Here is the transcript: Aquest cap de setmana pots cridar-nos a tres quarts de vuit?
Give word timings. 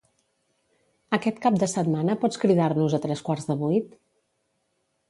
Aquest 1.17 1.37
cap 1.43 1.59
de 1.65 1.69
setmana 1.75 2.17
pots 2.25 2.43
cridar-nos 2.45 2.97
a 2.97 3.03
tres 3.07 3.23
quarts 3.31 3.49
de 3.53 3.59
vuit? 3.65 3.97